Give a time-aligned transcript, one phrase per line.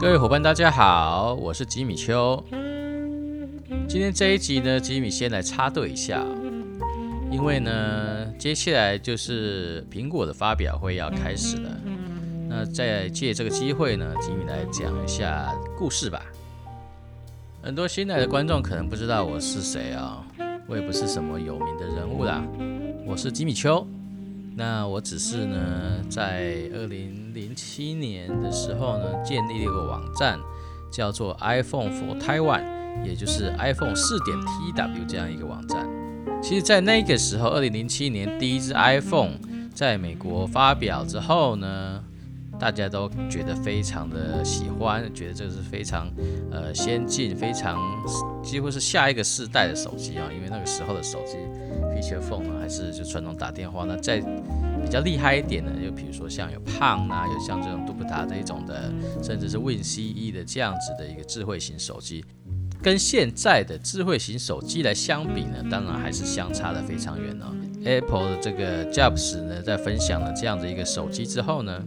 [0.00, 2.42] 各位伙伴，大家好，我是吉米秋。
[3.86, 6.24] 今天这一集呢，吉米先来插队一下，
[7.30, 11.70] 因为呢，接下来就是苹果的发表会要开始了。
[12.48, 16.22] 那再借这个机会呢，吉米来讲一下故事吧。
[17.62, 20.24] 很多新来的观众可能不知道我是谁啊，
[20.66, 22.42] 我也不是什么有名的人物啦，
[23.04, 23.86] 我是吉米秋。
[24.56, 30.38] 那我只是呢，在二零零七年的时候呢，建立了一个网站，
[30.90, 32.62] 叫做 iPhone for Taiwan，
[33.04, 35.88] 也就是 iPhone 四点 TW 这样一个网站。
[36.42, 39.38] 其实，在那个时候，二零零七年第一只 iPhone
[39.74, 42.04] 在美国发表之后呢。
[42.60, 46.12] 大家都觉得非常的喜欢，觉得这个是非常
[46.52, 47.80] 呃先进、非常
[48.42, 50.28] 几乎是下一个世代的手机啊。
[50.30, 51.38] 因为那个时候的手机
[51.94, 53.86] feature phone 呢，还是就传统打电话。
[53.88, 58.92] 那再比较厉害一点的，就比如说像有胖啊，有像这种杜布达这一种的，
[59.22, 62.22] 甚至是 Win CE 的这样子的一个智慧型手机，
[62.82, 67.56] 跟现在的智慧型手机来相比呢，当然还是相差的非常远哦。
[67.86, 71.82] Apple 的这个 Jobs 呢，在分享了这样的一个手机之后呢。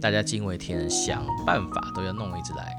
[0.00, 2.76] 大家惊为天人，想办法都要弄一只来。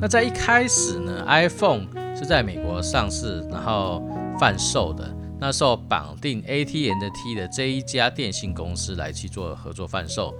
[0.00, 4.02] 那在一开始呢，iPhone 是在美国上市，然后
[4.38, 5.14] 贩售的。
[5.38, 10.34] 那时候绑定 AT&T 的这一家电信公司来去做合作贩售。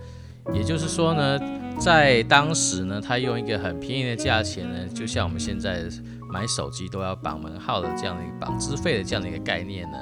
[0.55, 1.39] 也就是说呢，
[1.78, 5.84] 在当时呢，他用一个很便宜的价钱呢，就像我们现在
[6.30, 9.98] 买手机都要绑门号的这样的一个绑资费的这样的一个概念呢，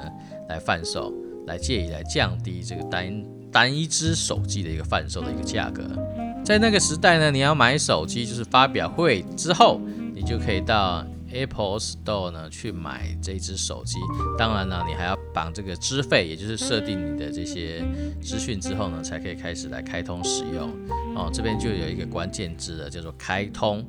[0.47, 1.13] 来贩售，
[1.47, 3.13] 来借以来降低这个单。
[3.51, 5.83] 单一只手机的一个贩售的一个价格，
[6.43, 9.81] 在那个时代呢，你要买手机就是发表会之后，
[10.13, 13.97] 你就可以到 Apple Store 呢去买这只手机。
[14.37, 17.83] 当然呢，你还要绑这个资费，也就是设定你的这些
[18.21, 20.69] 资讯之后呢，才可以开始来开通使用。
[21.15, 23.85] 哦，这边就有一个关键字了，叫做开通。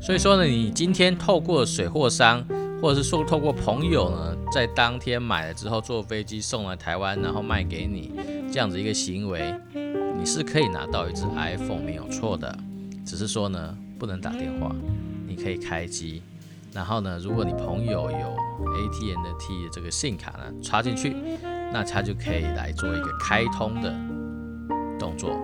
[0.00, 2.42] 所以说呢，你今天透过水货商，
[2.80, 8.12] 或者是说透过朋友呢，在当天买了之后，坐飞机送来台湾，然后卖给你，
[8.50, 9.54] 这样子一个行为，
[10.18, 12.52] 你是可以拿到一只 iPhone 没有错的，
[13.04, 14.74] 只是说呢，不能打电话，
[15.26, 16.20] 你可以开机，
[16.74, 21.14] 然后呢，如果你朋友有 AT&T 的这个信卡呢，插进去，
[21.72, 23.94] 那他就可以来做一个开通的
[24.98, 25.38] 动作。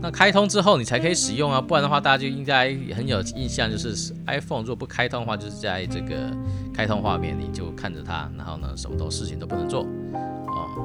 [0.00, 6.30] 那开通之后你才可以使用啊，不然的话大家就应该很有印象，就是 iPhone 如果不开通的话，就是在这个
[6.72, 9.84] 开通画面你就看着它，然后呢什么都事情都不能做。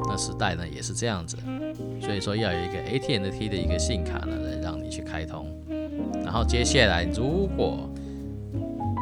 [0.08, 1.38] 那时代呢也是这样子，
[2.02, 5.46] 所以说要有一个 AT&T 的一个信卡呢来让你去开通。
[6.24, 7.90] 然后接下来如果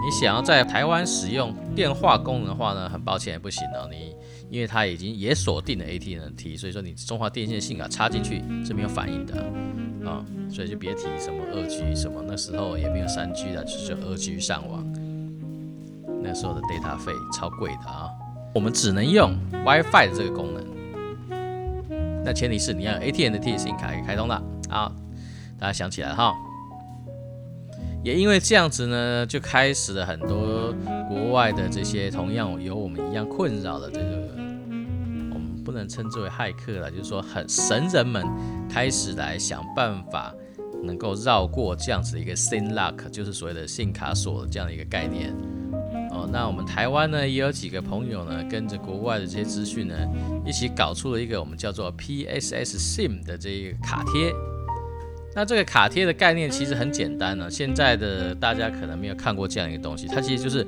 [0.03, 4.15] 你想要在台湾使用电话功能的话呢，很抱歉不行哦，你
[4.49, 9.35] 因为它已经也锁定了 AT&T，所以说你中华电信的信卡插进去是没有反应的。
[10.05, 14.85] 啊，所以就别提什么二 G 什么，那时候也没有三 G 的，就是二 G 上网。
[16.21, 18.07] 那时候的 data 费超贵的啊，
[18.53, 19.35] 我们只能用
[19.65, 20.74] WiFi 的这个功能。
[22.25, 24.33] 那前提是你要 ATM 的 T 信卡开通的
[24.67, 24.91] 啊，
[25.59, 26.33] 大家想起来哈。
[28.03, 30.73] 也因为这样子呢，就开始了很多
[31.07, 34.35] 国外的这些同样有我们一样困扰的这个。
[35.33, 38.25] 我们不能称之为骇客了，就是说很神人们
[38.67, 40.33] 开始来想办法，
[40.83, 45.35] 能够绕过这样子的一个 Sin lock，就是所谓的信卡锁这样的一个概念。
[46.35, 49.95] 那我们台湾呢也有几个朋友呢，跟着国外的这些资讯呢，
[50.45, 54.33] 一起搞出了一个我们叫做 PSS SIM 的这一个卡贴。
[55.33, 60.67] 那这个卡贴的概念其实很简单呢，现在的大家可能没有看过这样一个东西，它其实就是。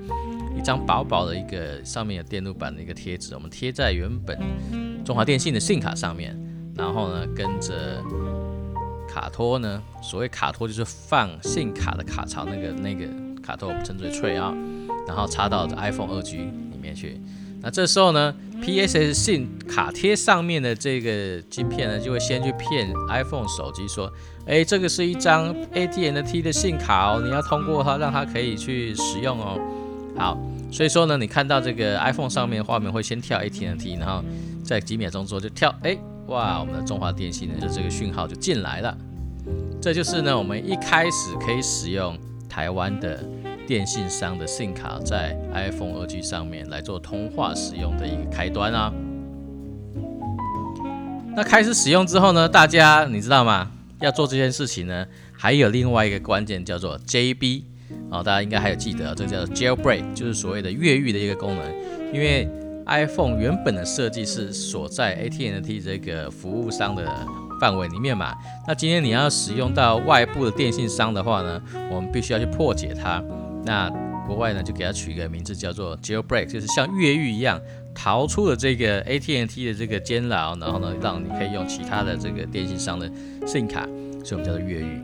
[0.58, 4.36] 一张薄薄的一个上面有电路板的一个贴纸，我们贴在原本
[5.06, 6.36] 中华电信的信卡上面，
[6.76, 8.02] 然后呢，跟着
[9.08, 13.06] 卡托呢，所谓卡托就是放信卡的卡槽，那个那个
[13.40, 14.52] 卡托我们称之为 tray 啊，
[15.08, 17.20] 然后插到 iPhone 二 G 里面去。
[17.60, 24.12] 那这时候呢，PSS 信卡贴上面的这个晶片呢，就会先去骗 iPhone 手机说，
[24.46, 29.60] 哎，这个是一张 AT&T 的信卡哦，你要通过它，让它可以去使用哦。
[30.16, 30.38] 好，
[30.72, 34.24] 所以说呢，你看到这个 iPhone 上面画面会先跳 AT&T，然后
[34.64, 38.96] 在几秒钟之后就跳，哎，哇，我们的中华电信呢的这个讯号就进来了。
[39.82, 42.16] 这就是呢，我们一开始可以使用
[42.48, 43.24] 台湾的
[43.68, 48.94] 电信商的 SIM 卡在 iPhone 二 G 上面来做通话使用的一个开端啊。
[51.36, 53.70] 那开始使用之后呢，大家你知道吗？
[54.00, 57.64] 要做这件事情呢，还有另外一个关键叫做 JB。
[58.10, 62.14] 哦，大家应该还有记得，这个叫 Jailbreak，就是所谓的越狱的一个功能。
[62.14, 62.48] 因为
[62.86, 67.06] iPhone 原本的设计是锁在 AT&T 这个服务商的
[67.60, 68.34] 范围里面嘛。
[68.66, 71.62] 那今天你要使用到外部的电信商的话呢，
[71.92, 73.22] 我们必须要去破解它。
[73.68, 73.90] 那
[74.26, 77.60] 国外呢就给它取一个名字叫做 jailbreak，就是像越狱一样
[77.94, 83.12] 逃出了这个 AT&T 的这个监牢，然后呢让你可以用其他的这个电信商的
[83.42, 83.86] SIM 卡，
[84.24, 85.02] 所以我们叫做越狱。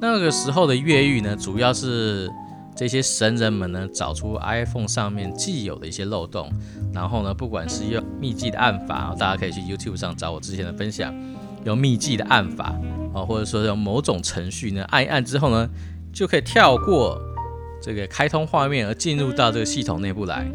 [0.00, 2.30] 那个时候的越狱呢，主要是
[2.74, 6.50] 这些神人们呢找出 iPhone 上面既有的一些漏洞，
[6.94, 11.14] 然后呢，不管是用秘技的暗法，大家可以去 YouTube 上找我之前的分享，
[11.64, 12.74] 有秘技的按法
[13.14, 15.68] 啊，或者说用某种程序呢按一按之后呢，
[16.12, 17.20] 就可以跳过
[17.80, 20.46] 这个开通画面而进入到这个系统内部来。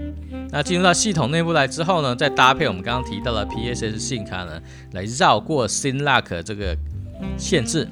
[0.50, 4.62] 那进入到系统内部来之后呢，再搭配我们刚刚提到的 PSS 信卡呢，
[4.94, 6.75] 来绕过 SIM Lock 这个
[7.38, 7.88] 限制。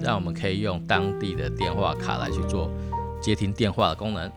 [0.00, 2.68] 让我们可以用当地的电话卡来去做
[3.20, 4.32] 接听电话的功能。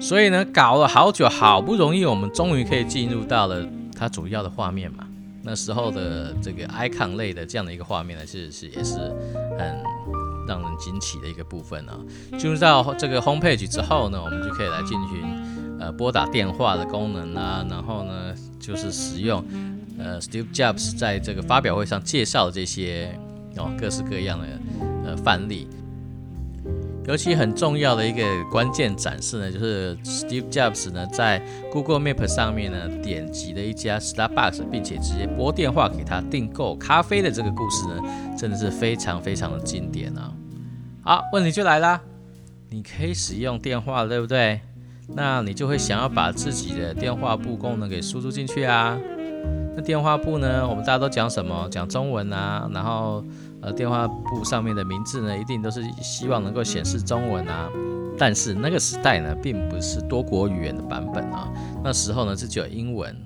[0.00, 3.62] 所以呢，搞了好久，好不容易，我们终于可以进入到了
[3.94, 5.06] 它主要的画面嘛。
[5.44, 8.96] 那时候的这个 icon 类的这样的一个画面呢，是是也是
[9.58, 9.82] 很
[10.48, 11.98] 让人惊奇的一个部分啊。
[12.38, 19.44] 进入到这个 home page 之后呢，我们就可以来进行呃拨打电话的功能啊，然后呢就是使用。
[19.96, 23.16] 呃，Steve Jobs 在这个发表会上介绍的这些
[23.56, 24.46] 哦，各式各样的
[25.04, 25.68] 呃范例，
[27.06, 31.40] 尤其很重要的一个关键展示呢，就是 Steve Jobs 呢在
[31.70, 38.00] Google Map 上面呢点击了一家 Starbucks，并且直接拨电话给他订购咖啡的这个故事呢，
[38.38, 40.32] 真的是非常非常的经典啊！
[41.02, 42.00] 好，问题就来啦，
[42.70, 44.60] 你可以使用电话，对不对？
[45.08, 48.98] 那你就会想要把自己的电话簿功能给输入进去啊。
[49.76, 50.66] 那电话簿呢？
[50.66, 51.68] 我们大家都讲什么？
[51.70, 52.70] 讲中文啊。
[52.72, 53.22] 然后，
[53.64, 57.70] 呃，电话簿上面的名字呢，一定都是希望能够显示中文啊。
[58.18, 61.50] 但是那个时代呢，并不是多国语言的版本啊。
[61.82, 63.16] 那时候呢，是只有英文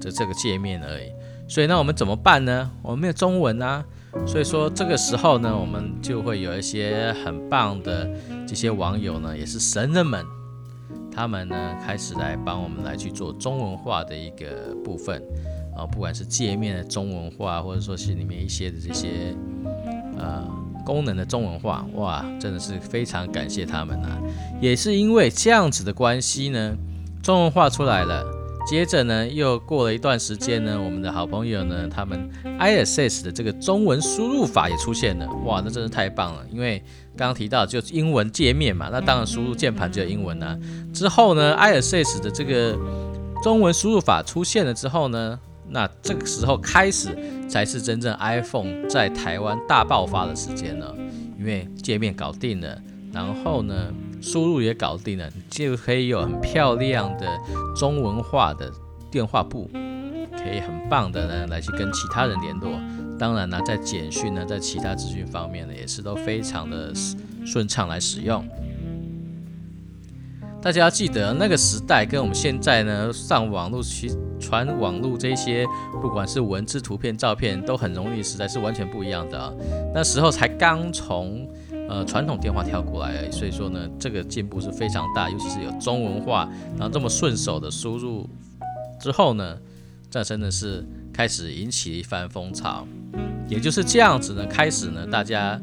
[0.00, 1.12] 的这个界面而已。
[1.46, 2.70] 所以那我们怎么办呢？
[2.82, 3.84] 我们没有中文啊。
[4.26, 8.10] 所以说这个时候呢，我们就会有一些很棒的
[8.46, 10.24] 这些网友呢，也是神人们，
[11.10, 15.22] 他们呢开始来帮我们来去做中文化的一个部分。
[15.76, 19.34] 啊，不管是界面的中文化，或者说是里面一些的这些
[20.18, 20.44] 呃
[20.84, 24.18] 功能的中文化，哇，真的是非常感谢他们啊！
[24.60, 26.76] 也是因为这样子的关系呢，
[27.22, 28.24] 中文化出来了。
[28.66, 36.42] 接着呢，又过了一段时间呢，我们的好朋友呢，他们 ISS 的这个中文输入法也出现了，哇，那真是太棒了！
[36.50, 36.82] 因为
[37.14, 40.58] 刚刚提到就是英文界面嘛，那当然输入键盘就有英文啊。
[40.94, 42.74] 之后呢，ISS 的这个
[43.42, 45.38] 中文输入法出现了之后呢，
[45.68, 47.16] 那这个时候开始
[47.48, 50.94] 才是真正 iPhone 在台湾大爆发的时间呢，
[51.38, 52.80] 因为界面搞定了，
[53.12, 57.26] 然后呢，输入也搞定了，就可以有很漂亮的
[57.76, 58.70] 中文化的
[59.10, 59.70] 电话簿，
[60.36, 62.70] 可以很棒的呢来去跟其他人联络。
[63.18, 66.92] 当然呢，在简讯呢，在其他资讯方面呢，也是都非常的
[67.46, 68.44] 顺畅来使用。
[70.64, 75.66] 大家要记得，那个时代跟我们现在呢上网络去传网络这些，
[76.00, 79.54] 不管是文字、图片、照片，都很容易，实在是完全不一样的。
[79.94, 81.46] 那时候才刚从
[81.86, 88.26] 呃传统电话跳过来，所以说呢，这个进步是非常大，尤其是有中文化，然后这么顺手的输入
[88.98, 89.58] 之后呢，
[90.08, 90.82] 这真的是
[91.12, 92.86] 开始引起一番风潮。
[93.48, 95.60] 也就是这样子呢，开始呢，大家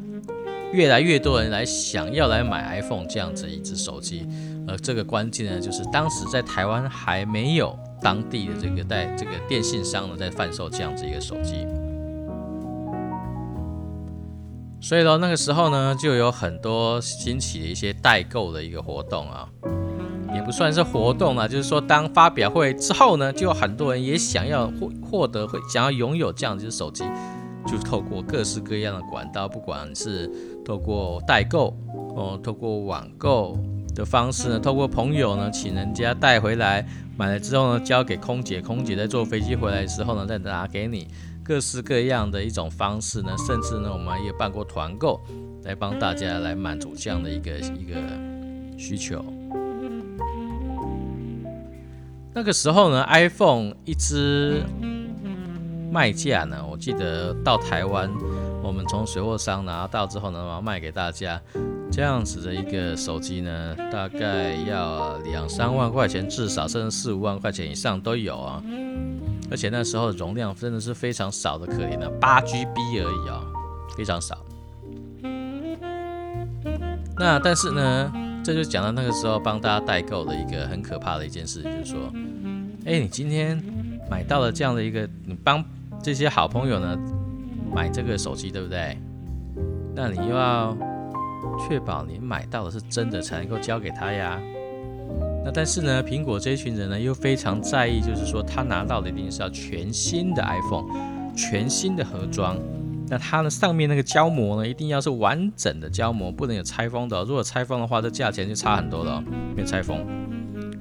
[0.72, 4.28] 越来越多人来想要来买 iPhone 这样子一只手机。
[4.68, 11.66] 呃，这个关键呢，就是当时在台湾还没有当地的这个在这个电信商呢在贩售这样子一个手机，
[14.80, 19.48] 所以呢，那个时候呢，就有很多兴起的一些代购的一个活动啊，
[20.32, 27.04] 也不算是活动啊，就是说当发表会之后呢，就有很多人也想要获获得会想要拥有这样子的手机，
[27.66, 30.30] 就透过各式各样的管道，不管是
[30.64, 31.76] 透过代购
[32.14, 33.58] 哦，透过网购。
[33.94, 41.08] 的方式呢，透过朋友呢，请人家带回来，买了之后呢，交给空姐，空姐在坐飞机回来的时候呢，再拿给你，
[41.44, 45.20] 各式各样的一种方式呢，甚至呢，我们也办过团购，
[45.64, 47.96] 来帮大家来满足这样的一个一个
[48.78, 49.22] 需求。
[52.34, 54.62] 那个时候呢，iPhone 一只
[55.90, 58.10] 卖价呢，我记得到台湾，
[58.62, 61.38] 我们从水货商拿到之后呢，然后卖给大家。
[61.92, 68.62] 这样子的一个手机呢，大概要两三万块钱，至少甚至四五万块钱以上都有啊。
[69.50, 73.44] 而且那时候容量真的是非常少的，可怜的八 GB 而已啊，
[73.94, 74.38] 非常少。
[77.18, 78.10] 那但是呢，
[78.42, 82.10] 这就讲到那个时候帮大家代购的一个很可怕的一件事，就是说，
[82.86, 83.62] 哎，你今天
[84.10, 85.62] 买到了这样的一个，你帮
[86.02, 86.98] 这些好朋友呢
[87.70, 88.96] 买这个手机，对不对？
[89.94, 90.74] 那你又要
[91.58, 94.40] 确保你买到的是真的，才能够交给他呀。
[95.44, 100.86] 那但是呢，苹果这一群人呢，又非常在意，就是说他拿到的一定是要全新的 iPhone，
[101.34, 102.56] 全新的盒装。
[103.08, 107.22] 那它呢上面那个胶膜呢，一定要是完整的胶膜，不能有拆封的。
[107.24, 109.22] 如果拆封的话，这价钱就差很多了。
[109.54, 110.06] 没拆封，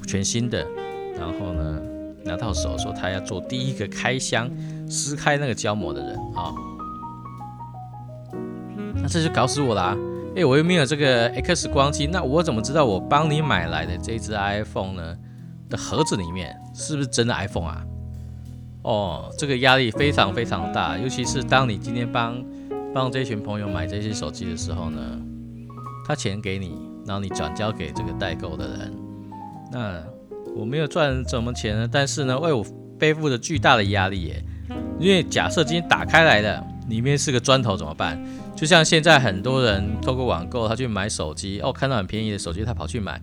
[0.08, 0.66] 全新的。
[1.20, 1.82] 然后呢，
[2.24, 4.50] 拿到手说他要做第一个开箱
[4.88, 6.54] 撕开那个胶膜的人啊。
[9.02, 9.98] 那这就搞死我啦！
[10.36, 15.18] 哎，我又没有这个 X 光机，那我怎么知道我帮你买来的这只 iPhone 呢
[15.70, 17.84] 的盒子里面是不是真的 iPhone 啊？
[18.84, 22.42] 哦，这个压力非常非常大，尤其是当你今天帮
[22.94, 25.00] 帮这群朋友买这些手机的时候呢，
[26.08, 28.94] 他钱给你，然后你转交给这个代购的人，
[29.72, 30.02] 那
[30.56, 32.66] 我没有赚什么钱呢，但是呢，为我
[32.98, 34.44] 背负着巨大的压力耶，
[34.98, 38.22] 因为假设今天打开来的里面是个砖头怎么办？
[38.54, 43.20] 就像现在很多人透过网购，他去买手机哦，看到很便宜的手机，他跑去买，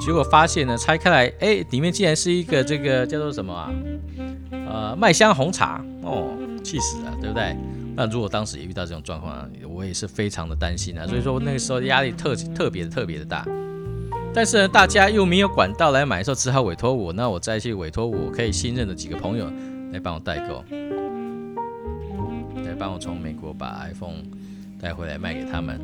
[0.00, 3.70] 结果发现呢，拆开来，哎，里面竟然是一个这个叫做什么啊？
[4.52, 6.30] 呃，麦香红茶哦，
[6.62, 7.56] 气死了，对不对？
[7.96, 11.04] 那如果当时也遇到这种状况，我也是非常的担心啊。
[11.04, 13.44] 所以说那个时候压力特特别特别的大。
[14.32, 17.12] 但是呢，大家又没有管道来买的时候，只好委托我。
[17.12, 19.50] 那我再去委托我可以信任的几个朋友
[19.92, 20.62] 来帮我代购，
[22.78, 24.22] 帮我从美国把 iPhone。
[24.80, 25.76] 带回来卖给他们，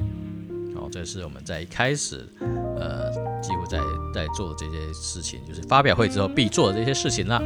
[0.72, 2.28] 然后，这是我们在一开始，
[2.78, 3.10] 呃，
[3.42, 3.80] 几乎在
[4.14, 7.42] 在做这些事情，就是发表会之后必做的这些事情了。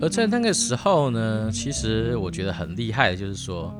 [0.00, 3.74] 而在那个时候呢，其实我觉得很厉害的，就是说，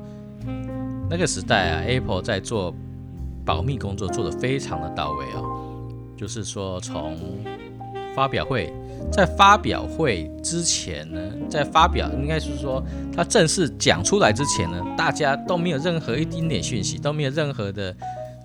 [1.09, 2.75] 那个时代啊，Apple 在做
[3.45, 7.17] 保密工作做得非常的到位哦，就是说从
[8.15, 8.71] 发表会。
[9.11, 12.81] 在发表会之前呢，在发表应该是说
[13.13, 17.93] 他正式讲出来之前呢，大家都没有任何一丁点讯息，都没有任何的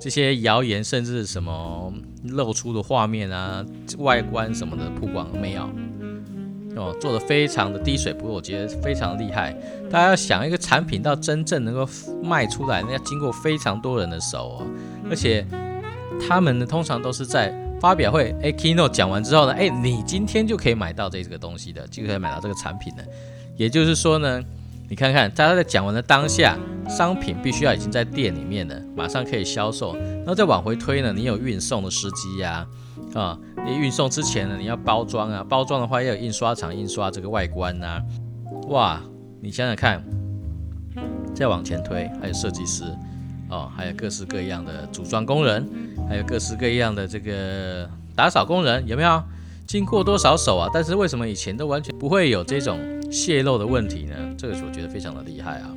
[0.00, 1.92] 这些谣言，甚至什么
[2.24, 3.64] 露出的画面啊、
[3.98, 5.68] 外观什么的曝光没有
[6.74, 9.54] 哦，做的非常的滴水不漏，我觉得非常厉害。
[9.88, 11.88] 大家要想一个产品到真正能够
[12.24, 14.66] 卖出来，那要经过非常多人的手哦，
[15.08, 15.46] 而且
[16.26, 17.54] 他们呢通常都是在。
[17.80, 23.04] 发表会，哎，Keynote 讲完之后呢，哎，你今天就可以买到这个东西的，就可以买到这个产品了。
[23.56, 24.42] 也就是说呢，
[24.88, 26.56] 你看看，在他在讲完的当下，
[26.88, 29.94] 商品必须要已经在店里面了，马上可以销售。
[29.96, 32.66] 然后再往回推呢，你有运送的司机呀，
[33.14, 38.02] 啊，你运送之前呢，你要包装啊，包装的话要有印刷厂印刷这个外观呐，
[38.68, 39.00] 哇，
[39.40, 40.02] 你想想看，
[41.34, 42.84] 再往前推，还有设计师。
[43.48, 45.68] 哦，还有各式各样的组装工人，
[46.08, 49.22] 还有各式各样的这个打扫工人，有没有
[49.66, 50.70] 经过多少手啊？
[50.72, 52.78] 但是为什么以前都完全不会有这种
[53.10, 54.14] 泄露的问题呢？
[54.36, 55.70] 这个我觉得非常的厉害啊。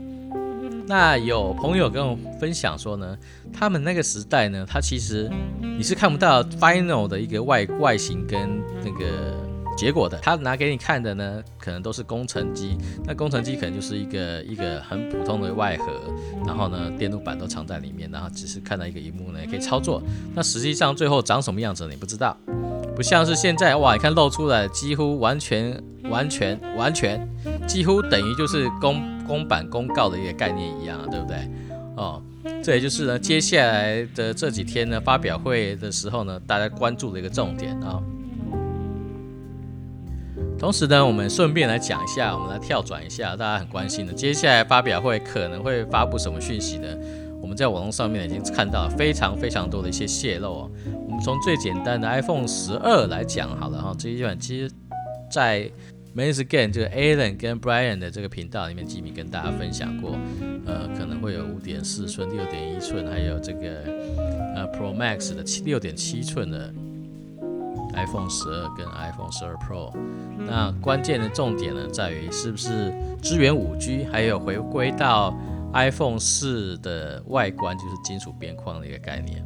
[0.87, 3.17] 那有朋友跟我分享说呢，
[3.53, 5.29] 他们那个时代呢，他其实
[5.61, 9.48] 你是看不到 final 的一个外外形跟那个。
[9.79, 12.77] 结果的，他拿给你看的呢，可能都是工程机。
[13.05, 15.85] 那工程机可能就是一个一个很普通的外盒，
[16.45, 20.03] 然后呢，电路板都藏在里面，然后只是看到一个荧幕呢，也可以操作。
[20.35, 22.35] 那实际上最后长什么样子你不知道，
[22.93, 27.25] 不像是现在哇，你看露出来几乎完全完全完全，
[27.65, 31.37] 几乎等于就是公公版公告的一个概念一样，对不对？
[31.95, 32.21] 哦，
[32.61, 38.03] 这也就是呢，接下来的这几天呢，发表会的时候呢，大家关注的一个重点啊。
[40.59, 46.87] 同时呢，我们顺便来讲一下，我们来跳转一下，大家很关心的，接下来发表会可能会发布什么讯息呢？
[47.41, 50.71] 我们在网络上面已经看到了非常非常多的一些泄露哦。
[51.07, 54.69] 我们从最简单的 iPhone 十二来讲好了哈，这一款其实，
[55.31, 55.71] 在
[56.13, 60.17] m a n s g a n 这个 Alan 跟 Brian 的这个频道里面，吉米跟大家分享过，
[60.65, 63.81] 呃，可能会有五点四寸、六点一寸，还有这个
[64.55, 66.73] 呃 Pro Max 的七六点七寸的。
[67.93, 69.91] iPhone 十二跟 iPhone 十二 Pro，
[70.37, 75.35] 那关键的重点呢，在于是不是支援五 G，还有回归到
[75.73, 79.43] iPhone 四的外观，就是金属边框的一个概念。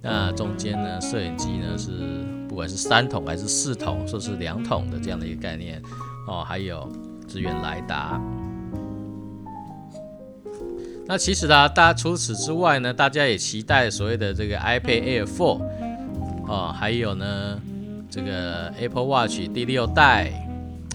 [0.00, 1.90] 那中间呢，摄影机呢是
[2.48, 5.80] 不管是三筒还是四筒，说是两筒的这样的一个概念
[6.26, 6.90] 哦，还有
[7.28, 8.20] 支援雷达。
[11.06, 15.81] 那其实呢，大家除此之外呢，大家也期待所谓的这个 iPad Air 4。
[16.52, 17.58] 哦，还有呢，
[18.10, 20.30] 这个 Apple Watch 第六代，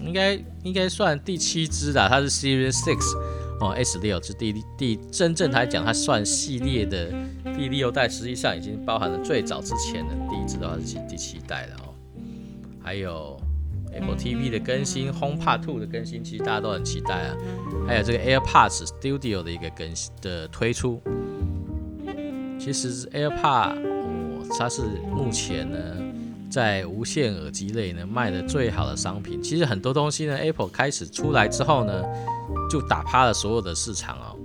[0.04, 3.18] 应该应该算第七支的，它是 Series Six，
[3.60, 7.12] 哦，S 六是第第真正来讲，它算系列的
[7.56, 11.90] 第六代实际上已经包含了最早之前的第一支的话是第七代了哦，
[12.80, 13.36] 还有
[13.92, 17.36] Apple TV 的更新，HomePod Two 的更新，其实大家都很期待啊。
[17.84, 21.02] 还有这个 AirPods Studio 的一个更新的推出，
[22.60, 23.97] 其实 AirPod，
[24.58, 25.78] 它是目前呢
[26.48, 29.42] 在无线耳机类呢卖的最好的商品。
[29.42, 32.02] 其实很多东西呢，Apple 开始出来之后呢，
[32.70, 34.36] 就打趴了所有的市场哦。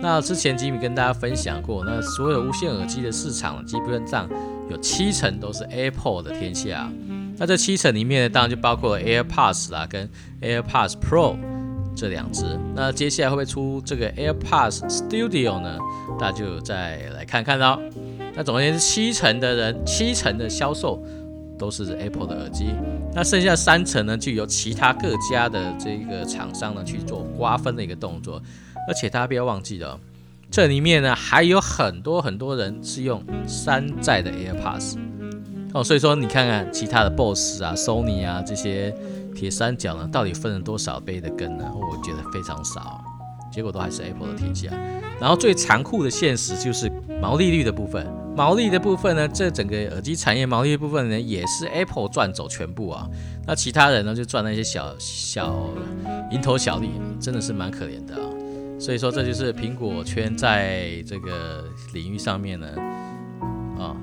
[0.00, 4.28] 那之前吉米跟大家分享过，那所有无线耳机的市场基本上
[4.68, 6.90] 有七成都是 Apple 的天下。
[7.38, 10.08] 那这七成里面呢，当然就包括 AirPods 啦，跟
[10.40, 11.36] AirPods Pro
[11.94, 12.58] 这两只。
[12.74, 15.78] 那接下来会不会出这个 AirPods Studio 呢？
[16.18, 17.78] 大家就再来看看喽。
[18.34, 21.02] 那总而言之，七成的人，七成的销售
[21.58, 22.74] 都是 Apple 的耳机。
[23.14, 28.42] 那剩下三成呢，就由其他各家的这个厂商呢去做瓜分的一个动作。
[28.88, 30.00] 而且大家不要忘记了，
[30.50, 34.96] 这里面呢还有很多很多人是用山寨的 AirPods
[35.74, 38.94] 哦，所以说你看看其他的 BOSS 啊、Sony 啊这些
[39.34, 41.70] 铁三角呢，到底分了多少杯的羹呢？
[41.74, 43.04] 我觉得非常少，
[43.52, 44.68] 结果都还是 Apple 的天下。
[45.20, 46.90] 然后最残酷的现实就是
[47.22, 48.04] 毛利率的部分，
[48.36, 53.08] 毛利的部分呢，这整个耳机产业毛利的部分呢，也是 Apple 赚走全部啊。
[53.46, 55.68] 那其他人呢，就赚那些小小
[56.32, 58.28] 蝇头小利，真的是蛮可怜的啊。
[58.76, 61.64] 所以说，这就是苹果圈在这个
[61.94, 62.66] 领域上面呢，
[63.78, 63.94] 啊，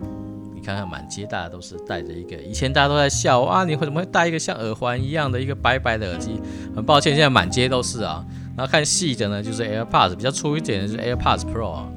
[0.56, 6.40] 你看看满街大家都是戴着一个，以前大家都在笑啊，你会怎么会戴一个像耳环一样的一个白白的耳机？
[6.74, 8.26] 很抱歉，现在满街都是啊。
[8.56, 11.90] 然后看细的呢，就是 AirPods，比较粗一点的是 AirPods Pro 啊。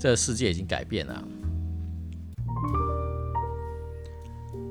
[0.00, 1.22] 这个世界已经改变了。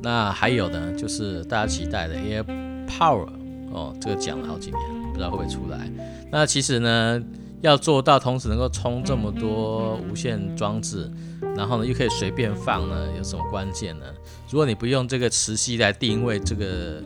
[0.01, 3.29] 那还有呢，就是大家期待的 AirPower
[3.71, 4.81] 哦，这个讲了好几年，
[5.11, 5.89] 不知道会不会出来。
[6.31, 7.23] 那其实呢？
[7.61, 11.11] 要做到同时能够充这么多无线装置，
[11.57, 14.05] 然后呢又可以随便放呢，有什么关键呢？
[14.49, 17.03] 如果你不用这个磁吸来定位这个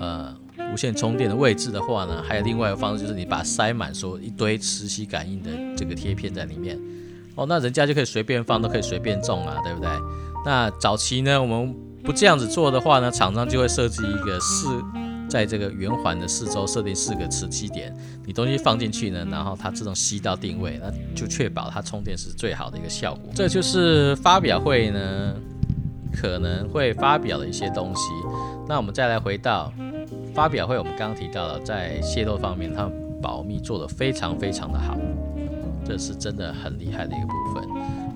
[0.00, 0.36] 呃
[0.72, 6.76] 无线充电的位置的话呢，还有另外一个方式就是你把塞满说一堆磁吸感应的这个贴片在里面，
[7.36, 9.88] 哦，那人家就可以随便放，都可以随便种啊，对不对？
[10.44, 11.72] 那早期呢，我们
[12.02, 14.82] 不这样子做的话呢，厂商就会设计一个四。
[15.28, 17.92] 在这个圆环的四周设定四个磁吸点，
[18.24, 23.32] 你东西放进去呢，然后它自动吸到定位，那就确保它充电是最好的一个效果。
[23.34, 25.34] 这就是发表会呢
[26.12, 28.08] 可能会发表的一些东西。
[28.68, 29.72] 那我们再来回到
[30.32, 32.88] 发表会，我们刚刚提到了在泄露方面，它
[33.20, 34.96] 保密做得非常非常的好，
[35.86, 37.64] 这是真的很厉害的一个部分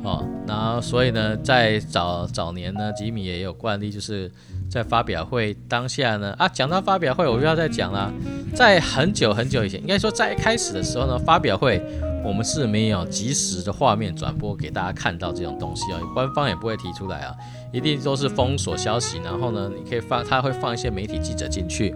[0.03, 0.25] 哦。
[0.47, 4.31] 然后所以呢，在早早年呢，吉米也有惯例就是。
[4.71, 8.09] 在发表会当下呢，啊，讲到发表会，我又要再讲了。
[8.55, 11.85] 在很久很久以前，应该说在一开始的时候呢，发表会
[12.25, 17.35] 我们是没有及时的画面转播给大家看到这种东西啊，官方也不会提出来啊，
[17.73, 19.19] 一定都是封锁消息。
[19.25, 21.93] 然后呢，你可以放，他会放一些媒体记者进去，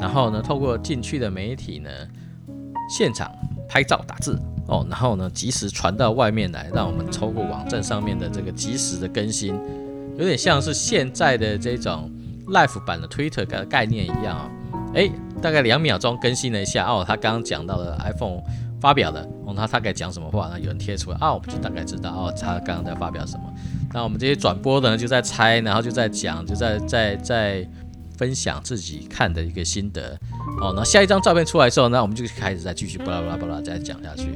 [0.00, 1.88] 然后呢，透过进去的媒体呢，
[2.90, 3.30] 现场
[3.68, 9.58] 拍照打字哦，然后呢，及时传到外面来，让我们透过网站上面的这个及时的更新。
[10.18, 12.10] 有点像是现在的这种
[12.48, 14.50] Live 版的 Twitter 的概念一样啊，
[14.94, 18.42] 哎，大概两秒钟更新了一下哦，他刚刚讲到了 iPhone
[18.80, 23.42] 发表的，哦，他大概讲什么话，那有人贴出来啊，我们就大概知道哦，他刚刚在发表什么。
[23.94, 27.68] 那我们这些转播的呢，就在猜，然后就在讲，就在在在
[28.22, 30.16] 分享自己看的一个心得。
[30.60, 34.28] 哦，那下一张照片出来之后，那我们就开始再继续巴拉巴拉巴拉再讲下去，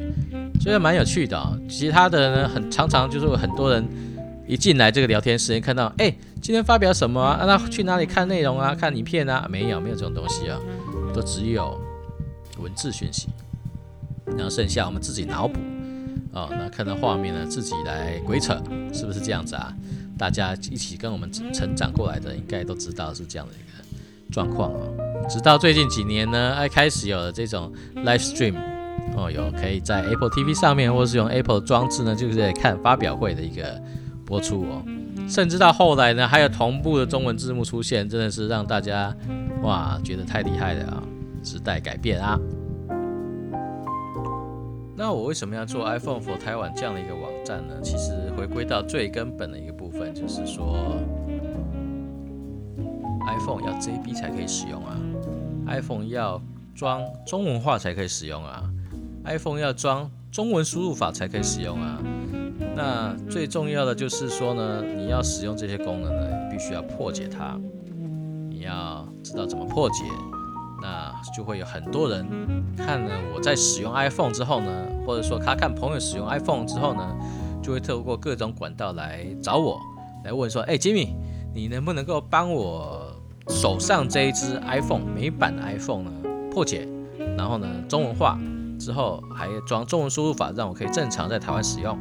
[0.61, 1.57] 所以蛮有趣的啊。
[1.69, 3.87] 其他的呢，很常常就是很多人。
[4.49, 6.09] 一进来这个聊天室，看到哎，
[6.41, 7.45] 今天发表什么啊？
[7.47, 8.73] 那去哪里看内容啊？
[8.73, 9.45] 看影片啊？
[9.51, 10.57] 没有，没有这种东西啊，
[11.13, 11.77] 都只有
[12.59, 13.29] 文字讯息。
[14.25, 15.59] 然后剩下我们自己脑补
[16.33, 18.55] 哦，那看到画面呢，自己来鬼扯，
[18.93, 19.75] 是不是这样子啊？
[20.19, 24.81] 大家一起跟我们成长过来的，应该都知道是这样的一个状况啊。
[25.29, 28.55] 直到最近几年呢，哎，开始有了这种 live stream
[29.17, 33.81] 哦，有可以在 Apple TV 上面，或是用 Apple 装置呢，就是在看发表会的一个。
[34.27, 34.85] 播出哦，
[35.29, 39.17] 甚至到后来呢，还有同步的中文字幕出现，真的是让大家
[39.63, 41.01] 哇觉得太厉害了啊！
[41.45, 42.37] 时代改变啊！
[44.97, 47.75] 那我为什么要做 iPhone for 台湾这样的一个网站呢？
[47.83, 50.97] 其实回归到最根本的一个部分，就是说
[53.27, 54.97] iPhone 要 JB 才可以使用啊
[55.67, 56.41] ，iPhone 要
[56.75, 58.63] 装中文化才可以使用啊
[59.25, 62.01] ，iPhone 要装中文输入法才可以使用啊。
[62.75, 67.59] 那最重要的就是说呢，你要使用这些功能呢，必须要破解它。
[68.49, 70.05] 你要知道怎么破解，
[70.83, 72.27] 那就会有很多人
[72.77, 74.71] 看了我在使用 iPhone 之后呢，
[75.07, 77.17] 或者说他看朋友使用 iPhone 之后呢，
[77.63, 79.81] 就会透过各种管道来找我，
[80.25, 81.15] 来问说：“哎，吉米，
[81.55, 83.13] 你能不能够帮我
[83.49, 86.11] 手上这一支 iPhone 美版的 iPhone 呢
[86.51, 86.87] 破解，
[87.37, 88.39] 然后呢中文化
[88.79, 91.99] 之后还装中文输入法，让我可以正常在台湾使用？”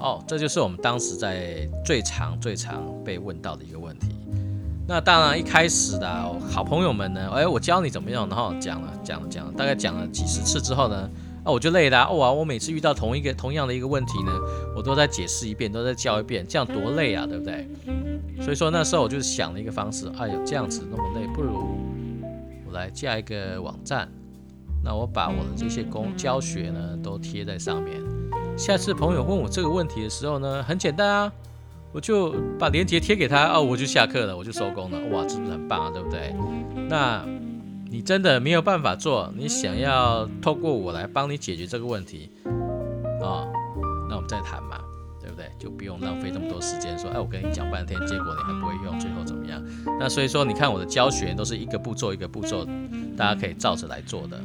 [0.00, 4.08] 哦，这就是我们当时在最常、最常被问到的一个问题。
[4.90, 6.10] 那当然，一开始的
[6.50, 11.08] 好朋友们呢，哎，我教你怎么用，然后讲了、讲了、讲了，大概讲了几十次之后呢，
[11.44, 12.10] 啊，我就累了。
[12.10, 14.32] 哇，我每次遇到同一个、同样的一个问题呢，
[14.76, 17.68] 我都在解释一遍，都在教一遍，这样多累啊，对不对？
[18.42, 21.78] 所以说那时候我就想了一个方式，哎呦，这样子那么累，不如
[22.66, 24.08] 我来架一个网站，
[24.82, 27.96] 那我把我的这些工教学呢都贴在上面。
[28.58, 31.32] 下次朋友问我这个问题的时候呢，很简单啊，
[31.92, 34.98] 我就把链接贴给他哦，我就下课了，我就收工了。
[35.08, 35.90] 哇，是不是很棒啊？
[35.92, 36.34] 对不对？
[36.88, 37.24] 那
[37.90, 42.30] 你真的没有办法做，你想要透过我来帮你解决这个问题
[43.20, 43.46] 啊？
[44.08, 44.78] 那我们再谈嘛，
[45.20, 45.50] 对不对？
[45.58, 49.60] 就不用浪费那么多时间说，哎，我跟你讲半天，结果你还不会用，最后怎么样？
[49.98, 52.64] 那所以说，你看我的教学都是一个步骤一个步骤，
[53.16, 54.40] 大家可以照着来做的，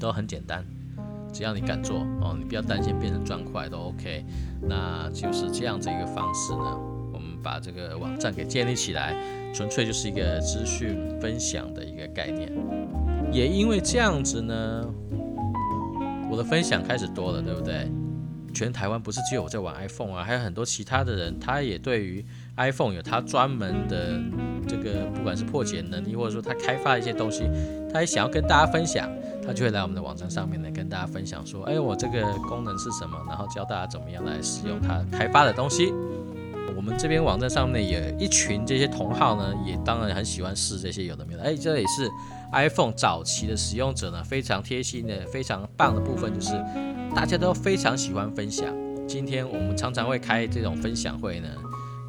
[0.00, 0.64] 都很简单。
[1.32, 4.24] 只要你敢做哦，你不要担心变成砖块都 OK，
[4.62, 6.78] 那就是这样子一个方式呢。
[7.12, 9.16] 我们把这个网站给建立起来，
[9.52, 12.50] 纯粹就是一个资讯分享的一个概念。
[13.30, 14.86] 也因为这样子呢，
[16.30, 17.90] 我的分享开始多了，对不对？
[18.54, 22.24] 全台湾不是只有我在玩 iPhone 啊，还有很多其他的人，他也对于
[22.56, 24.18] iPhone 有他专门的
[24.66, 27.44] 这个，不管是破解能力，或者说他开发一些东西，
[27.92, 29.08] 他也想要跟大家分享。
[29.48, 35.90] 他就会来我们的网站上面呢，跟大家分享说，哎，我这个功能是什么，然后教大家怎么样来使用他开发的东西。
[36.76, 41.42] 我们这边网站上面也一群这些同好呢，也当然很喜欢试这些有的没的。
[41.42, 42.10] 哎，这也是
[42.52, 46.52] iPhone 早期的使用者呢，非常贴心的、非常棒的部分，就是
[47.14, 48.66] 大家都非常喜欢分享。
[49.08, 51.48] 今天我们常常会开这种分享会呢。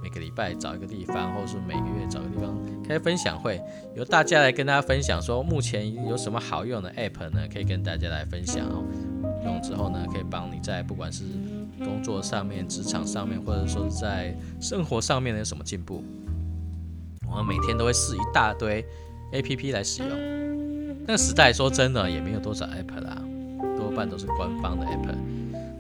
[0.03, 2.53] 每个礼拜找一个地方，或者是每个月找个地方
[2.89, 3.61] 开分享会，
[3.93, 7.41] 由大家来跟大家分享，说目前有什么好用的 App 呢？
[7.53, 8.83] 可以跟大家来分享哦。
[9.45, 11.23] 用之后呢，可以帮你在不管是
[11.83, 16.03] 工作上面、职场上面，或者说在生活上面有什么进步。
[17.29, 18.83] 我们每天都会试一大堆
[19.33, 20.09] App 来使用。
[21.05, 23.21] 那个时代说真的也没有多少 App 啦，
[23.77, 25.15] 多半都是官方的 App。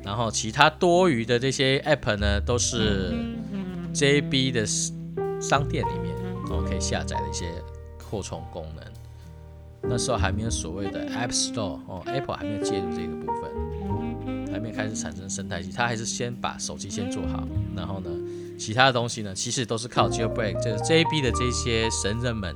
[0.05, 3.15] 然后其他多余的这些 App 呢，都是。
[3.91, 4.67] JB 的
[5.41, 6.15] 商店里面，
[6.49, 7.51] 哦，可以下载的一些
[8.09, 8.83] 扩充功能。
[9.81, 18.09] 那时候还没有所谓的 App Store，哦，Apple 还没有介入这个部分，还没有开始产生生态系，它还是先把手机先做好，然后呢，
[18.57, 22.53] 其他的东西呢，其实都是靠 Jailbreak，就是 JB 的这些神人们、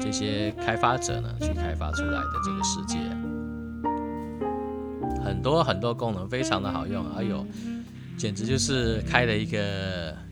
[0.00, 2.98] 这些开发者呢，去开发出来的这个世界。
[5.24, 7.46] 很多很多功能非常的好用，哎呦，
[8.18, 10.25] 简直就是开了一个。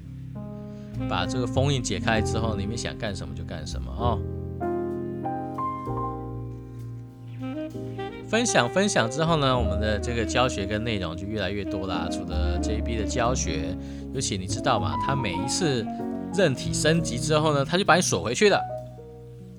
[1.09, 4.21] 把这个封印解开之后，你们想干什么就干什么哦。
[8.27, 12.09] 分享分享之后呢，我们的这个教学跟内容就越来越多啦。
[12.11, 13.77] 除了 JB 的教学，
[14.13, 14.97] 尤其你知道吗？
[15.07, 15.87] 他每一次
[16.35, 18.61] 韧体升级之后呢，他就把你锁回去了。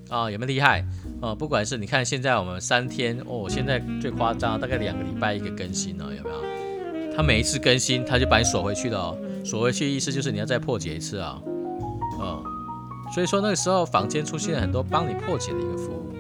[0.10, 0.86] 啊，有没有厉害？
[1.22, 7.16] 哦，不管是你看现在我们三天哦，现在最夸张，大概两个礼拜一个更新了，有没有？
[7.16, 9.18] 他每一次更新，他就把你锁回去了哦。
[9.46, 11.40] 锁回去意思就是你要再破解一次啊，
[12.20, 12.44] 哦，
[13.14, 16.12] 所以说那个时候房间出现了很多帮你破解的一个服务，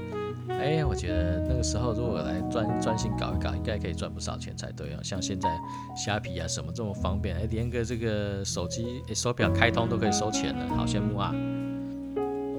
[0.47, 4.99] 哎，我觉得那个时候如果来专专心搞一搞，应该可以赚不少钱才对啊。
[5.01, 5.49] 像现在
[5.97, 11.33] 虾皮啊什么这么方便，哎，连个这个手机手表开通都可以收钱了，好羡慕啊！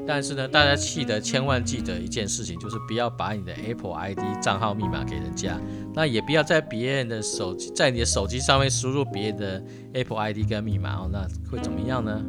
[0.07, 5.59] 但是呢，大家记得千万记得一件事情，就是不要把你的 Apple ID 账号密码给人家，
[5.93, 9.63] 那也不要在别人的手机，在你的手机上面输入别人的
[9.95, 12.23] Apple ID 跟密码哦，那会怎么样呢？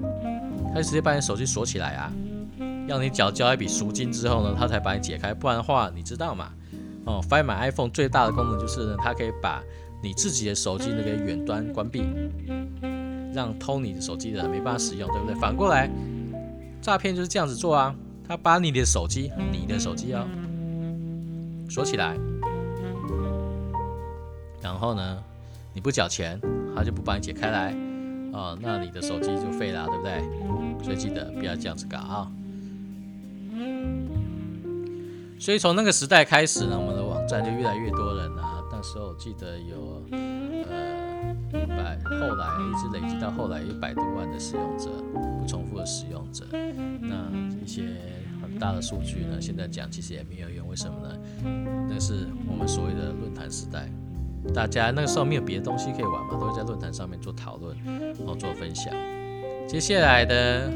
[0.73, 2.11] 他直接把你手机锁起来啊，
[2.87, 6.51] 要你缴交一笔赎金之后呢，他才把你解开，不然的话，你知道吗？
[7.05, 9.63] 哦，Find My iPhone 最大的功能就是呢，它可以把
[10.03, 12.03] 你自己的手机那个远端关闭，
[13.33, 15.35] 让偷你的手机的人没办法使用，对不对？
[15.35, 15.89] 反过来。
[16.87, 17.93] 诈骗就是这样子做啊，
[18.25, 20.25] 他把你的手机，你的手机啊
[21.69, 22.15] 锁起来，
[24.61, 25.21] 然后呢，
[25.73, 26.39] 你不缴钱，
[26.73, 27.75] 他就不帮你解开来，
[28.31, 30.23] 哦，那你的手机就废了，对不对？
[30.81, 32.31] 所以记得不要这样子搞啊。
[35.37, 38.63] 所以从那个时代开始呢，我们的网站就越来越多人啊。
[38.71, 40.01] 那时候我记得有
[40.69, 40.96] 呃
[41.65, 44.89] 百，后来一直累积到后来一百多万的使用者。
[45.39, 46.45] 不重复的使用者，
[46.99, 47.31] 那
[47.63, 47.83] 一些
[48.41, 49.39] 很大的数据呢？
[49.39, 51.17] 现在讲其实也没有用，为什么呢？
[51.89, 53.89] 那是我们所谓的论坛时代，
[54.53, 58.93] 大家那个时候没有别的东西可以玩嘛，都会在论坛上面做讨论，然后做分享。
[59.67, 60.69] 接下来的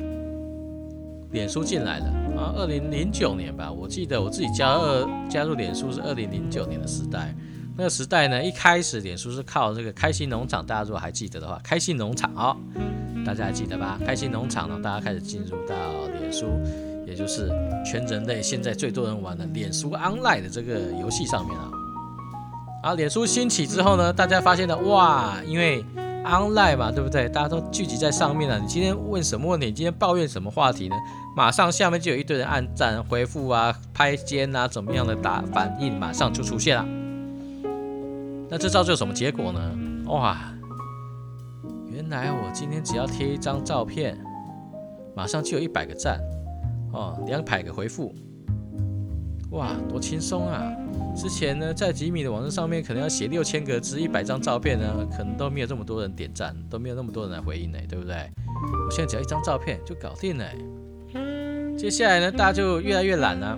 [1.31, 2.05] 脸书进来了
[2.37, 7.35] 啊，二零零九年吧，我记得我自己加二加入脸书是二零零九年的时代。
[7.77, 12.55] 那个时代呢，一开始脸书是靠这个开心农场，大家如果还记得的话，开心农场哦，
[13.25, 13.97] 大家还记得吧？
[14.05, 15.75] 开心农场呢，大家开始进入到
[16.19, 16.47] 脸书，
[17.07, 17.49] 也就是
[17.85, 21.71] 全人类现在最多人玩的脸书 Online 的这个游戏上面啊。
[22.83, 25.83] 啊，脸书兴起之后呢，大家发现了哇，因为
[26.25, 27.29] Online 嘛，对不对？
[27.29, 28.59] 大家都聚集在上面了。
[28.59, 29.67] 你今天问什么问题？
[29.67, 30.95] 你今天抱怨什么话题呢？
[31.35, 37.00] 马上下面就有一堆人按赞、回复啊、拍肩啊，怎么样的打反应，马上就出现了。
[38.51, 39.61] 那这造就什么结果呢？
[40.07, 40.37] 哇，
[41.89, 44.19] 原来我今天只要贴一张照片，
[45.15, 46.19] 马上就有一百个赞，
[46.91, 48.13] 哦，两百个回复，
[49.51, 50.69] 哇，多轻松啊！
[51.15, 58.15] 之前呢，在吉米的网站上面，可能要写六千个字、一百张照片呢，可能都没有这么多人点赞，都没有那么多人来回应呢，对不对？
[58.85, 60.45] 我现在只要一张照片就搞定了。
[61.77, 63.57] 接下来呢，大家就越来越懒了，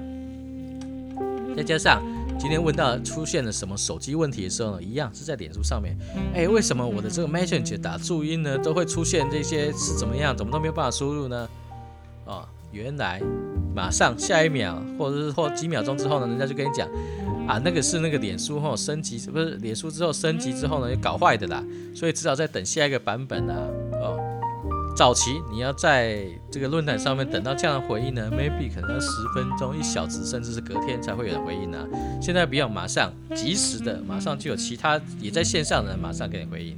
[1.57, 1.99] 再加上
[2.39, 5.97] 今天问到出现了什么手机问题的时候呢，一样是在脸书上面。
[6.33, 10.35] 哎，为什么我的这个 Messenger 打注音呢，都会出现这些是怎么样？
[10.35, 11.47] 怎么都没有办法输入呢？
[12.25, 13.21] 哦，原来
[13.73, 16.87] 马上下一秒，或者是或几秒钟之后呢，人家就跟你讲。
[17.47, 21.61] 啊，那个是那个脸书后升级，不是脸书之后升级之后呢，搞坏的啦，
[21.93, 23.67] 所以至少在等下一个版本啊。
[24.95, 31.83] 早期你要在这个论坛上面等到这样的回应呢，maybe 可能要十分钟、一小时，甚至是隔天才会有人回应啊。
[32.21, 36.77] 现在不用，马上及时的，马上就有其他也在线上的人马上给你回应。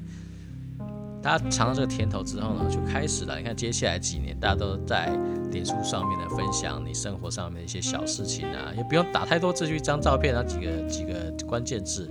[1.21, 3.38] 大家尝到这个甜头之后呢，就开始了。
[3.38, 5.08] 你看接下来几年，大家都在
[5.51, 12.10] 脸书上面的分享你生活上面的一些小事情啊，也不用打太多字，就一张照片，然后几个几个关键字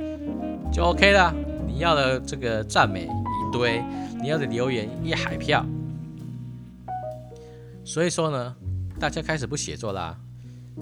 [0.70, 1.34] 就 OK 了。
[1.66, 3.82] 你要的这个赞美一堆，
[4.20, 5.64] 你要的留言一海票。
[7.84, 8.56] 所以说呢，
[8.98, 10.16] 大家开始不写作啦，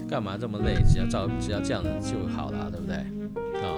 [0.09, 0.75] 干嘛这么累？
[0.87, 2.95] 只要照只要这样子就好了，对不对？
[3.61, 3.77] 啊。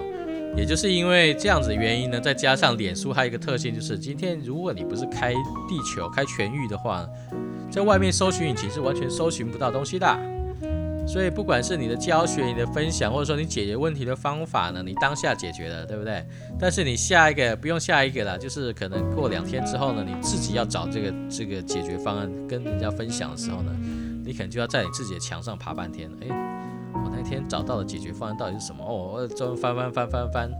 [0.55, 7.05] 也就是因为这样子的原因呢，再加上脸书还有一个特性，就是今天如果你不是开地球、开全域的话，
[7.69, 10.07] 在外面搜寻引擎是完全搜寻不到东西的。
[11.07, 16.25] 所以不管是你的教学、你的分享，或者说你解决问题的方法呢，你当下解决了，对不对？
[16.59, 23.71] 但是你下一个不用下一个了，就是可能过两天之后呢，你自己要找这个这个解决方案跟人家分享的时候呢，
[24.25, 26.51] 你可能就要在你自己的墙上爬半天，哎。
[26.97, 28.83] 我那天找到的解决方案到底是什么？
[28.83, 30.51] 哦，我专翻翻翻翻翻。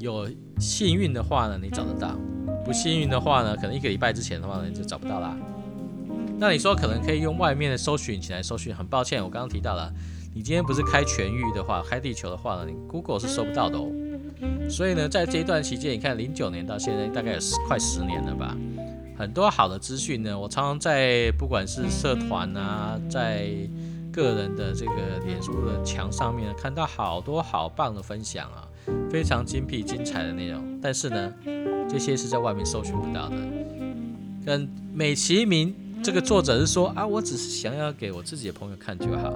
[0.00, 2.10] 有幸运的话呢，你找得到；
[2.64, 5.36] 不幸运的话呢，可能一个礼拜之前的话呢，你就找不到啦。
[6.40, 8.72] 那你说可能可以用外面的搜寻引擎来搜寻？
[8.74, 9.92] 很抱歉，我刚刚提到了，
[10.32, 13.90] 你今天不是开全域的话，开地球的话呢，你 Google 是搜不到的哦。
[14.70, 18.56] 所以呢，在这一段期间，你看零九年到现在大概有十快十年了吧，
[19.16, 23.48] 很多好的资讯呢，我常常在不管是社团啊，在
[24.12, 28.62] 个人的这个脸书的墙上面看到好多好棒的分享啊，
[29.10, 30.78] 非常精辟精彩的内容。
[30.80, 31.34] 但是呢，
[31.88, 33.36] 这些是在外面搜寻不到的。
[34.46, 39.32] 跟美其名这个作者是说啊，我只是想要给我自己的朋友看就好。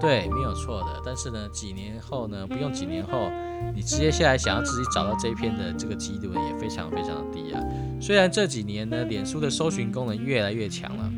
[0.00, 1.02] 对，没有错的。
[1.04, 3.30] 但是呢，几年后呢，不用几年后，
[3.74, 7.62] 你接下来想要自己找到这一篇的这个几率也非常非常的低啊。
[8.00, 11.10] 虽然这几年呢，脸书的搜寻功能越来越强了。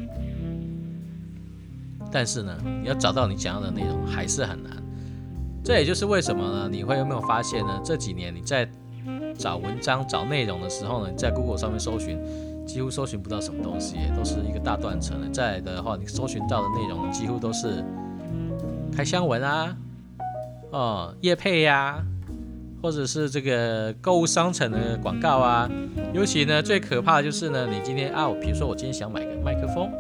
[2.12, 4.70] 但是呢，你要找到你想要的内容还是很难。
[5.64, 6.68] 这也就是为什么呢？
[6.70, 7.80] 你会有没有发现呢？
[7.82, 8.68] 这几年你在
[9.38, 12.18] 找文章、找内容的时候呢，在 Google 上面搜寻，
[12.66, 15.32] 几乎搜寻不到什么东西，都是一个大断层。
[15.32, 17.84] 再来的话，你搜寻到的内容几乎都是
[18.92, 19.76] 开箱文啊，
[20.70, 22.04] 哦，叶配呀，
[22.82, 25.70] 或者是这个购物商城的广告啊。
[26.12, 29.90] 尤其呢，最可怕的就是呢，你今天啊，比如说我今天想买个麦克风。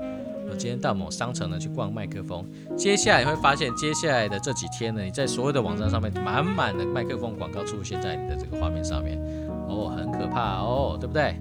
[0.46, 2.44] 我今天到某商城呢去逛麦克风，
[2.76, 9.18] 接下来你会发现，接下来的这几天呢，你在所有的网站上面满满的麦克风广告出现在你的这个画面上面，
[9.66, 11.34] 哦，很可怕哦，对不对？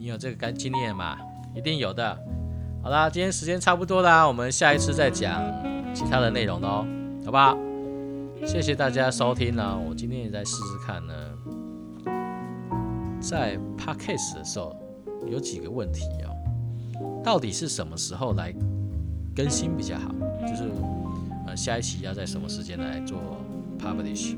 [0.00, 1.18] 你有这个干经验吗？
[1.54, 2.18] 一定有的。
[2.82, 5.38] 好啦，今天时间差不多啦，我们下一次再讲
[5.94, 6.86] 其他的内容喽，
[7.22, 7.54] 好不好？
[8.46, 11.12] 谢谢大家收听呢，我今天也在试试看呢，
[13.20, 14.74] 在 podcast 的时候
[15.30, 16.32] 有几个问题哦。
[17.22, 18.54] 到底是什么时候来
[19.36, 20.14] 更新比较好？
[20.48, 20.62] 就是
[21.46, 23.18] 呃，下一期要在什么时间来做
[23.78, 24.34] publish？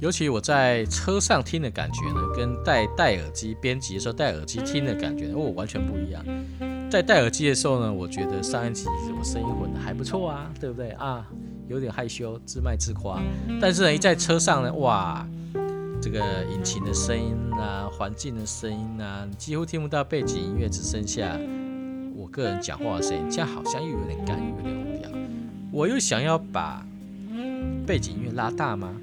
[0.00, 6.24] 尤其我在车上听的感觉呢，跟戴戴耳机编辑的时候戴耳机听的感觉，哦，完全不一样。
[6.90, 11.28] 在戴耳机的时候呢，我觉得上一集我声音混的还不错啊，对不对啊？
[11.68, 13.20] 有点害羞，自卖自夸。
[13.60, 15.28] 但是呢，一在车上呢，哇，
[16.00, 21.38] 这个引擎的声音啊，环境的声音啊，几乎听不到背景音乐，只剩下
[22.16, 25.10] 我个人讲话的声音，这样好像又有点干，又有点无聊。
[25.70, 26.86] 我又想要把
[27.86, 28.96] 背景音乐拉大吗？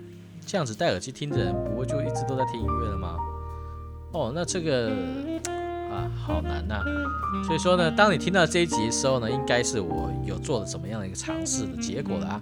[0.48, 3.18] 这样子戴耳机听的人，不会就一直都在听音乐了吗？
[4.14, 4.92] 哦，那这个。
[5.90, 6.84] 啊，好难呐！
[7.46, 12.42] 所以说呢，当你听到这一集的时候呢，应该是我有做了怎么样的一个尝试的结果了啊。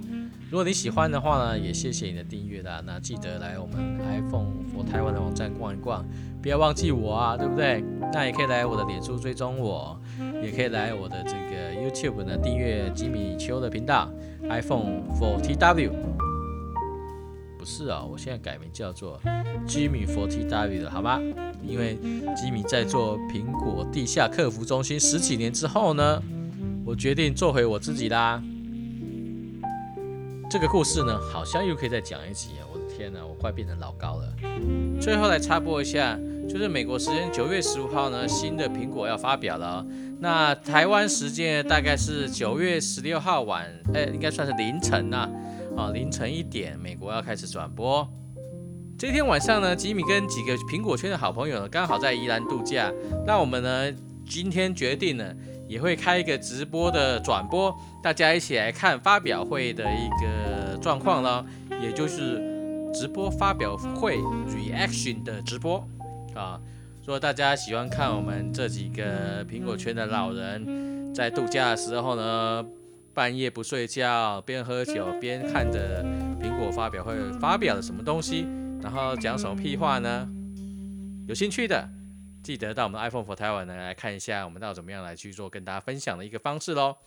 [0.50, 2.82] 如果你喜欢的话呢，也谢谢你的订阅啦。
[2.84, 6.04] 那记得来我们 iPhone for 台湾的网站逛一逛，
[6.42, 7.84] 不要忘记我啊，对不对？
[8.12, 9.96] 那也可以来我的脸书追踪我，
[10.42, 14.10] 也可以来我的这个 YouTube 呢订阅吉米秋的频道
[14.50, 15.92] iPhone for TW。
[17.66, 19.20] 是啊，我现在改名叫做
[19.68, 21.20] Jimmy for TW 了，好吗？
[21.64, 21.98] 因为
[22.36, 26.22] 吉米在做苹果地下客服中心十几年之后呢，
[26.86, 28.42] 我决定做回我自己啦。
[30.48, 32.64] 这个故事呢，好像又可以再讲一集啊！
[32.72, 34.34] 我的天哪，我快变成老高了。
[35.02, 39.84] 最后来插播一下，就是美国时间九月十五号呢，新的苹果要发表了。
[40.20, 45.28] 那台湾时间大概是九月十六号晚，哎，应该算是凌晨呐，
[45.76, 48.08] 啊凌晨一点，美国要开始转播。
[48.98, 52.92] 这天晚上呢，吉米跟几个苹果圈的好朋友呢，刚好在宜兰度假。
[53.26, 53.92] 那我们呢，
[54.26, 55.36] 今天决定呢，
[55.68, 61.46] 也会开一个直播的转播，大家一起来看发表会的一个状况了，
[61.82, 65.86] 也就是直播发表会 reaction 的直播
[66.34, 66.58] 啊。
[67.02, 72.66] 如果大家喜欢看我们这几个苹果圈的老人在度假的时候呢，
[73.16, 76.04] 半夜不睡觉，边喝酒边看着
[76.40, 78.46] 苹果发表会发表了什么东西。
[78.84, 80.30] 然后讲什么屁话呢？
[81.28, 81.90] 有兴趣的，
[82.44, 86.98] 记得到我们的 iPhone for Taiwan 来看一下，我们到怎么样来去做跟大家分享的一个方式喽。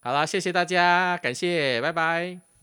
[0.00, 2.53] 好啦，谢谢大家，感谢，拜拜。